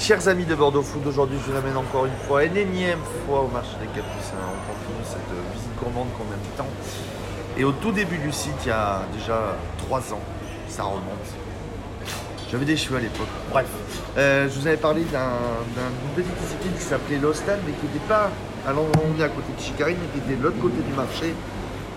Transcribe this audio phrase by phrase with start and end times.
[0.00, 3.42] Chers amis de Bordeaux Food, aujourd'hui je vous amène encore une fois, une énième fois
[3.42, 4.32] au marché des Capucins.
[4.48, 6.66] On continue cette visite gourmande qu'on aime tant.
[7.58, 10.22] Et au tout début du site, il y a déjà trois ans,
[10.70, 11.04] ça remonte.
[12.50, 13.28] J'avais des cheveux à l'époque.
[13.50, 13.66] Bref,
[14.16, 15.36] euh, je vous avais parlé d'un
[15.76, 18.30] d'une petite discipline qui s'appelait l'Hostal, mais qui n'était pas
[18.66, 20.80] à l'endroit où on est à côté de Chicarine, mais qui était de l'autre côté
[20.80, 21.34] du marché,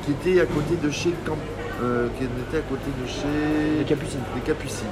[0.06, 1.38] qui était à côté de chez Camp,
[1.82, 4.20] euh, qui était à côté de chez Les Capucines.
[4.36, 4.88] les Capucines.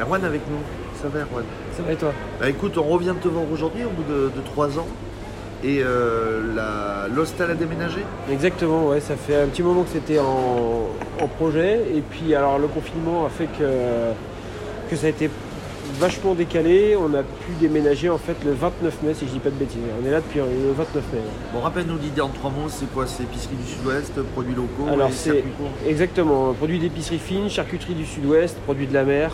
[0.00, 0.58] Erwan avec nous,
[1.02, 1.44] ça va Erwan
[1.76, 4.30] Ça va et toi bah écoute, on revient de te voir aujourd'hui au bout de,
[4.34, 4.86] de trois ans.
[5.64, 8.00] Et euh, la- l'hostel a déménagé
[8.30, 10.88] Exactement, ouais, ça fait un petit moment que c'était en,
[11.20, 11.80] en projet.
[11.94, 13.64] Et puis alors le confinement a fait que,
[14.90, 15.30] que ça a été
[16.00, 16.96] vachement décalé.
[16.96, 19.78] On a pu déménager en fait le 29 mai si je dis pas de bêtises.
[20.02, 21.20] On est là depuis le 29 mai.
[21.54, 23.06] Bon, rappelle-nous l'idée en trois mots, c'est quoi?
[23.06, 25.44] C'est épicerie du sud-ouest, produits locaux Alors et c'est
[25.86, 29.32] exactement produits d'épicerie fine, charcuterie du sud-ouest, produits de la mer.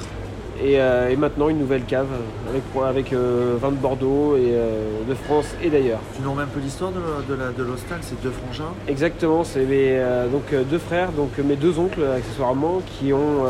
[0.60, 2.08] Et, euh, et maintenant une nouvelle cave
[2.50, 6.00] avec, avec euh, vin de Bordeaux et euh, de France et d'ailleurs.
[6.16, 6.98] Tu nous remets un peu l'histoire de,
[7.32, 11.30] de, la- de l'hostel, c'est deux frangins Exactement, c'est mes euh, donc, deux frères, donc
[11.38, 13.44] mes deux oncles accessoirement, qui ont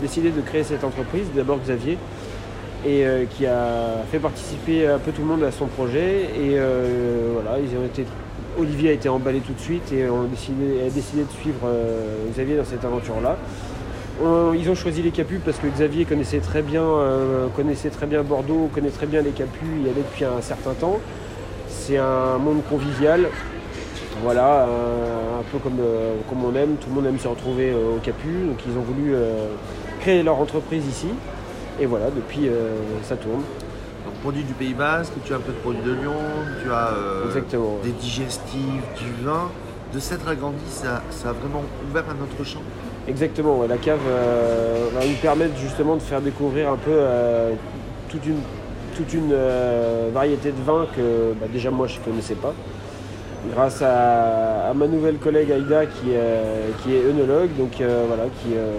[0.00, 1.26] décidé de créer cette entreprise.
[1.36, 1.98] D'abord Xavier,
[2.86, 3.04] et
[3.36, 6.28] qui a fait participer un peu tout le monde à son projet.
[6.40, 6.56] Et
[7.34, 8.04] voilà, ils ont été,
[8.58, 11.68] Olivier a été emballé tout de suite et on a décidé, a décidé de suivre
[12.32, 13.36] Xavier dans cette aventure-là.
[14.22, 18.06] On- ils ont choisi les Capus parce que Xavier connaissait très bien, euh, connaissait très
[18.06, 21.00] bien Bordeaux, connaît très bien les Capus, il y allait depuis un certain temps.
[21.68, 23.26] C'est un monde convivial,
[24.22, 27.70] voilà, un, un peu comme, euh, comme on aime, tout le monde aime se retrouver
[27.70, 29.48] euh, au Capu, donc ils ont voulu euh,
[30.00, 31.08] créer leur entreprise ici.
[31.80, 33.42] Et voilà, depuis euh, ça tourne.
[34.04, 36.12] Donc produits du Pays Basque, tu as un peu de produits de Lyon,
[36.62, 37.78] tu as euh, Exactement.
[37.82, 39.50] des digestifs, du vin.
[39.92, 42.62] De s'être agrandi, ça, ça a vraiment ouvert un autre champ.
[43.06, 47.50] Exactement, ouais, la cave euh, va nous permettre justement de faire découvrir un peu euh,
[48.08, 48.38] toute une,
[48.96, 52.54] toute une euh, variété de vins que bah, déjà moi je ne connaissais pas.
[53.54, 58.22] Grâce à, à ma nouvelle collègue Aïda qui, euh, qui est œnologue, donc euh, voilà,
[58.40, 58.72] qui, euh,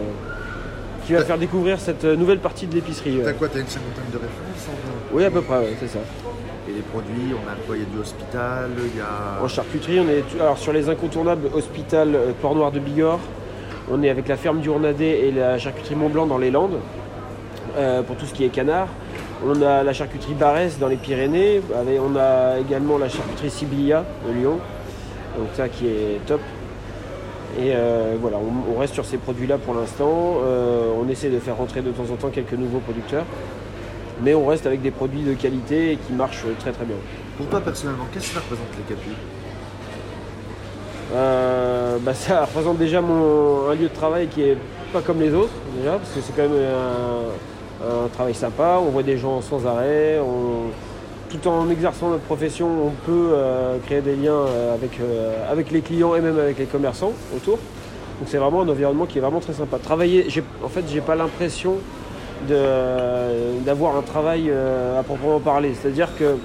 [1.05, 3.19] qui va faire découvrir cette nouvelle partie de l'épicerie.
[3.23, 5.87] T'as quoi T'as une cinquantaine de références en vin Oui, à peu près, ouais, c'est
[5.87, 5.99] ça.
[6.67, 7.75] Et les produits, on a quoi?
[7.77, 9.43] Il y a du hospital, il y a.
[9.43, 13.19] En charcuterie, on est alors sur les incontournables Hospital Port Noir de Bigorre.
[13.91, 16.79] On est avec la ferme du Ornadet et la charcuterie Mont Blanc dans les Landes
[17.77, 18.87] euh, pour tout ce qui est canard.
[19.45, 21.61] On a la charcuterie Barès dans les Pyrénées.
[21.71, 24.57] On a également la charcuterie Sibilla de Lyon.
[25.37, 26.41] Donc ça qui est top.
[27.59, 30.39] Et euh, voilà, on, on reste sur ces produits-là pour l'instant.
[30.43, 33.25] Euh, on essaie de faire rentrer de temps en temps quelques nouveaux producteurs.
[34.23, 36.95] Mais on reste avec des produits de qualité et qui marchent très très bien.
[37.37, 39.13] Pour toi personnellement, qu'est-ce que ça représente les capus
[41.15, 44.57] Euh, bah, ça représente déjà un lieu de travail qui est
[44.91, 49.03] pas comme les autres déjà parce que c'est quand même un, travail sympa, on voit
[49.03, 50.19] des gens sans arrêt,
[51.29, 54.75] tout en exerçant notre profession on peut euh, créer des liens euh,
[55.49, 57.59] avec, les clients et même avec les commerçants autour.
[58.19, 59.77] Donc c'est vraiment un environnement qui est vraiment très sympa.
[59.77, 60.27] Travailler,
[60.63, 61.75] en fait j'ai pas l'impression
[62.49, 66.35] d'avoir un travail à proprement parler, c'est-à-dire que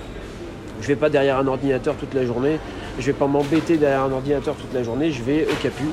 [0.80, 2.58] je vais pas derrière un ordinateur toute la journée,
[2.98, 5.84] je vais pas m'embêter derrière un ordinateur toute la journée, je vais au Capu,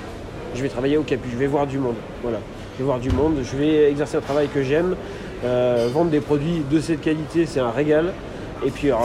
[0.55, 1.95] je vais travailler au Capu, je vais voir du monde.
[2.23, 2.39] Voilà.
[2.73, 4.95] Je vais voir du monde, je vais exercer un travail que j'aime,
[5.43, 8.13] euh, vendre des produits de cette qualité, c'est un régal.
[8.65, 8.95] Et puis euh,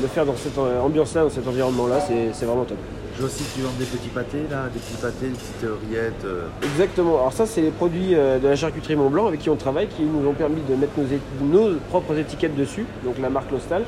[0.00, 2.00] le faire dans cette ambiance-là, dans cet environnement-là,
[2.32, 2.78] c'est vraiment top.
[3.20, 6.24] Vois aussi tu vends des petits pâtés là, des petits pâtés, des petites rillettes.
[6.24, 7.18] euh, Exactement.
[7.18, 9.88] Alors ça, c'est les produits euh, de la charcuterie Mont Blanc avec qui on travaille,
[9.88, 13.82] qui nous ont permis de mettre nos, nos propres étiquettes dessus, donc la marque Lostal.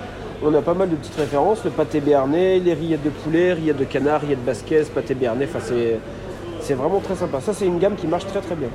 [0.45, 3.79] On a pas mal de petites références, le pâté béarnais, les rillettes de poulet, rillettes
[3.79, 5.99] de canard, rillettes basquez, pâté béarnais, enfin c'est,
[6.61, 7.41] c'est vraiment très sympa.
[7.41, 8.69] Ça, c'est une gamme qui marche très très bien.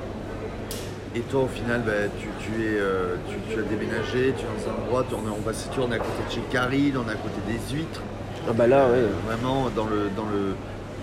[1.16, 4.48] Et toi, au final, bah, tu, tu es, euh, tu, tu as déménagé, tu es
[4.48, 6.94] dans un endroit, tu en es- on va on est à côté de chez Caril,
[6.98, 8.02] on est à côté des huîtres,
[8.50, 9.04] Ah bah là, ouais.
[9.26, 10.56] vraiment dans le dans le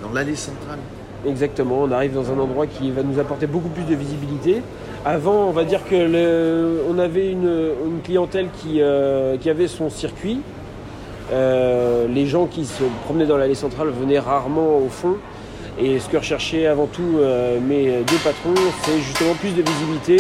[0.03, 0.78] dans l'allée centrale.
[1.27, 4.60] Exactement, on arrive dans un endroit qui va nous apporter beaucoup plus de visibilité.
[5.06, 9.69] Avant, on va dire que le- on avait une, une clientèle qui, euh, qui avait
[9.69, 10.41] son circuit.
[11.33, 15.16] Euh, les gens qui se promenaient dans l'allée centrale venaient rarement au fond.
[15.80, 18.54] Et ce que recherchaient avant tout euh, mes deux patrons,
[18.84, 20.16] c'est justement plus de visibilité.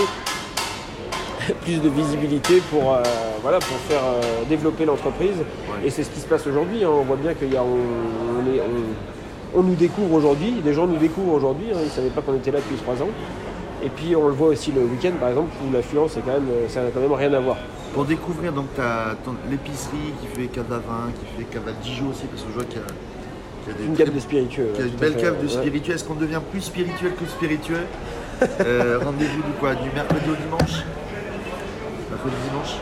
[1.62, 3.02] plus de visibilité pour, euh,
[3.42, 5.36] voilà, pour faire euh, développer l'entreprise.
[5.84, 6.84] Et c'est ce qui se passe aujourd'hui.
[6.84, 6.88] hein.
[6.92, 10.74] On voit bien qu'il y a, on, on est, on- on nous découvre aujourd'hui, des
[10.74, 11.76] gens nous découvrent aujourd'hui, hein.
[11.80, 13.10] ils ne savaient pas qu'on était là depuis trois ans.
[13.84, 16.48] Et puis on le voit aussi le week-end par exemple, où l'affluence, est quand même,
[16.68, 17.56] ça n'a quand même rien à voir.
[17.92, 18.66] Pour découvrir donc
[19.48, 22.54] l'épicerie qui fait cave à vin, qui fait cave à Dijon aussi, parce que je
[22.54, 22.86] vois qu'il y a,
[23.64, 24.70] qu'il y a des Une gamme de spiritueux.
[24.74, 25.52] qu'il y a ouais, une belle cave de ouais.
[25.52, 25.94] spiritueux.
[25.94, 27.84] Est-ce qu'on devient plus spirituel que spiritueux?
[28.60, 29.74] Euh, Rendez-vous du quoi?
[29.76, 30.82] Du mercredi au dimanche?
[32.14, 32.74] Mercredi dimanche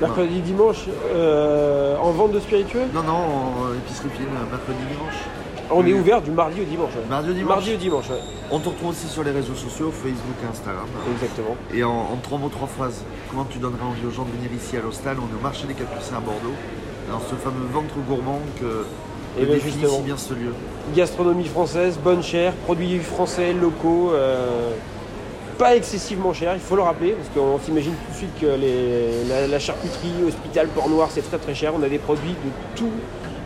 [0.00, 0.84] Mercredi, dimanche,
[1.14, 5.14] euh, en vente de spiritueux Non, non, en épicerie fine, mercredi, dimanche.
[5.70, 6.90] On est ouvert du mardi au dimanche.
[6.94, 7.02] ouais.
[7.08, 8.20] Mardi au dimanche Mardi au dimanche, ouais.
[8.50, 10.84] On te retrouve aussi sur les réseaux sociaux, Facebook et Instagram.
[11.14, 11.56] Exactement.
[11.74, 14.50] Et en, en trois mots, trois phrases, comment tu donneras envie aux gens de venir
[14.54, 16.54] ici à l'Hostal On est au marché des Capucins à Bordeaux,
[17.10, 18.84] dans ce fameux ventre gourmand que, que
[19.40, 19.96] Eh bien, définit justement.
[19.96, 20.52] si bien ce lieu.
[20.94, 24.70] Gastronomie française, bonne chère, produits français, locaux, euh,
[25.58, 29.24] pas excessivement cher, il faut le rappeler, parce qu'on s'imagine tout de suite que les-
[29.28, 31.72] la, la charcuterie, hospital, port noir, c'est très très cher.
[31.78, 32.90] On a des produits de tout,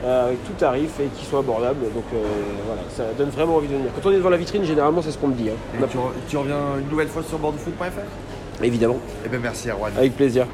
[0.04, 1.80] euh, avec tout tarif et qui sont abordables.
[1.94, 2.18] Donc euh,
[2.66, 3.90] voilà, ça donne vraiment envie de venir.
[3.94, 5.50] Quand on est devant la vitrine, généralement, c'est ce qu'on me dit.
[5.50, 5.78] hein.
[5.82, 9.92] Et tu, re- tu reviens une nouvelle fois sur bordeauxfoot.fr Évidemment, Eh bien merci Erwan.
[9.96, 10.46] avec plaisir.